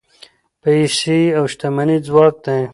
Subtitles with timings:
[0.61, 2.61] پیسې او شتمني ځواک دی.